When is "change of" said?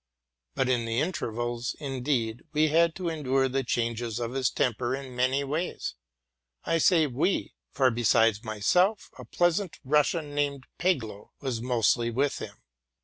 3.63-4.31